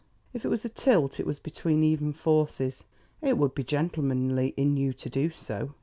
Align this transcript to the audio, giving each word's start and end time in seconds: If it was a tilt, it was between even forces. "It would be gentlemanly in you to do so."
If 0.33 0.43
it 0.43 0.47
was 0.47 0.65
a 0.65 0.69
tilt, 0.69 1.19
it 1.19 1.27
was 1.27 1.37
between 1.37 1.83
even 1.83 2.11
forces. 2.11 2.85
"It 3.21 3.37
would 3.37 3.53
be 3.53 3.63
gentlemanly 3.63 4.55
in 4.57 4.75
you 4.75 4.93
to 4.93 5.09
do 5.11 5.29
so." 5.29 5.75